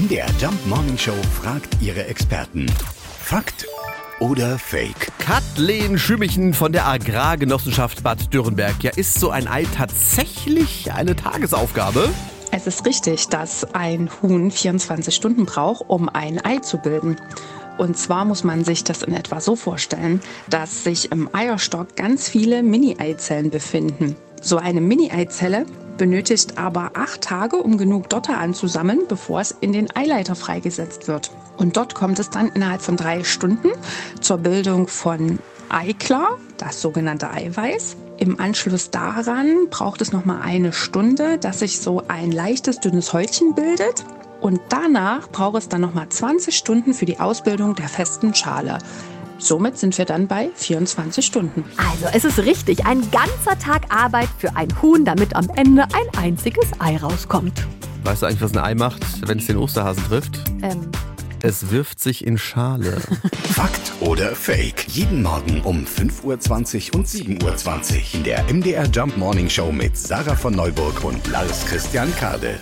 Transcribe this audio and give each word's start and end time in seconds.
MDR 0.00 0.28
Jump 0.40 0.66
Morning 0.66 0.96
Show 0.96 1.16
fragt 1.42 1.82
ihre 1.82 2.06
Experten. 2.06 2.64
Fakt 3.22 3.66
oder 4.18 4.58
Fake? 4.58 5.08
Kathleen 5.18 5.98
Schümmichen 5.98 6.54
von 6.54 6.72
der 6.72 6.86
Agrargenossenschaft 6.86 8.02
Bad 8.02 8.32
Dürrenberg. 8.32 8.82
Ja, 8.82 8.92
ist 8.96 9.20
so 9.20 9.28
ein 9.28 9.46
Ei 9.46 9.64
tatsächlich 9.64 10.90
eine 10.90 11.16
Tagesaufgabe? 11.16 12.08
Es 12.50 12.66
ist 12.66 12.86
richtig, 12.86 13.28
dass 13.28 13.74
ein 13.74 14.08
Huhn 14.22 14.50
24 14.50 15.14
Stunden 15.14 15.44
braucht, 15.44 15.84
um 15.86 16.08
ein 16.08 16.42
Ei 16.42 16.60
zu 16.60 16.78
bilden. 16.78 17.16
Und 17.76 17.98
zwar 17.98 18.24
muss 18.24 18.42
man 18.42 18.64
sich 18.64 18.84
das 18.84 19.02
in 19.02 19.12
etwa 19.12 19.42
so 19.42 19.54
vorstellen, 19.54 20.22
dass 20.48 20.82
sich 20.82 21.12
im 21.12 21.28
Eierstock 21.34 21.94
ganz 21.96 22.26
viele 22.26 22.62
Mini-Eizellen 22.62 23.50
befinden. 23.50 24.16
So 24.40 24.56
eine 24.56 24.80
Mini-Eizelle 24.80 25.66
benötigt 26.00 26.56
aber 26.56 26.92
acht 26.94 27.20
Tage, 27.20 27.56
um 27.56 27.76
genug 27.76 28.08
Dotter 28.08 28.38
anzusammeln, 28.38 29.00
bevor 29.06 29.42
es 29.42 29.54
in 29.60 29.74
den 29.74 29.94
Eileiter 29.94 30.34
freigesetzt 30.34 31.08
wird. 31.08 31.30
Und 31.58 31.76
dort 31.76 31.94
kommt 31.94 32.18
es 32.18 32.30
dann 32.30 32.48
innerhalb 32.48 32.80
von 32.80 32.96
drei 32.96 33.22
Stunden 33.22 33.68
zur 34.18 34.38
Bildung 34.38 34.88
von 34.88 35.38
Eiklar, 35.68 36.38
das 36.56 36.80
sogenannte 36.80 37.30
Eiweiß. 37.30 37.96
Im 38.16 38.40
Anschluss 38.40 38.90
daran 38.90 39.68
braucht 39.68 40.00
es 40.00 40.10
noch 40.10 40.24
mal 40.24 40.40
eine 40.40 40.72
Stunde, 40.72 41.36
dass 41.36 41.58
sich 41.58 41.80
so 41.80 42.02
ein 42.08 42.32
leichtes 42.32 42.80
dünnes 42.80 43.12
Häutchen 43.12 43.54
bildet. 43.54 44.06
Und 44.40 44.58
danach 44.70 45.28
braucht 45.28 45.58
es 45.58 45.68
dann 45.68 45.82
noch 45.82 45.92
mal 45.92 46.08
20 46.08 46.56
Stunden 46.56 46.94
für 46.94 47.04
die 47.04 47.20
Ausbildung 47.20 47.74
der 47.74 47.90
festen 47.90 48.34
Schale. 48.34 48.78
Somit 49.40 49.78
sind 49.78 49.96
wir 49.96 50.04
dann 50.04 50.28
bei 50.28 50.50
24 50.54 51.24
Stunden. 51.24 51.64
Also 51.76 52.06
es 52.12 52.24
ist 52.24 52.38
richtig, 52.38 52.84
ein 52.86 53.00
ganzer 53.10 53.58
Tag 53.58 53.86
Arbeit 53.88 54.28
für 54.38 54.54
ein 54.54 54.68
Huhn, 54.82 55.04
damit 55.04 55.34
am 55.34 55.48
Ende 55.56 55.84
ein 55.84 56.22
einziges 56.22 56.66
Ei 56.78 56.96
rauskommt. 56.98 57.66
Weißt 58.04 58.22
du 58.22 58.26
eigentlich, 58.26 58.42
was 58.42 58.52
ein 58.52 58.58
Ei 58.58 58.74
macht, 58.74 59.02
wenn 59.26 59.38
es 59.38 59.46
den 59.46 59.56
Osterhasen 59.56 60.04
trifft? 60.04 60.42
Ähm, 60.62 60.90
Es 61.42 61.70
wirft 61.70 62.00
sich 62.00 62.26
in 62.26 62.36
Schale. 62.36 62.98
Fakt 63.54 63.92
oder 64.00 64.34
Fake? 64.34 64.86
Jeden 64.88 65.22
Morgen 65.22 65.62
um 65.62 65.84
5.20 65.86 66.90
Uhr 66.92 66.98
und 67.00 67.06
7.20 67.08 67.42
Uhr 67.42 68.14
in 68.14 68.24
der 68.24 68.44
MDR 68.52 68.86
Jump 68.86 69.16
Morning 69.16 69.48
Show 69.48 69.72
mit 69.72 69.96
Sarah 69.96 70.36
von 70.36 70.54
Neuburg 70.54 71.02
und 71.02 71.26
Lars 71.28 71.64
Christian 71.64 72.14
Kade. 72.16 72.60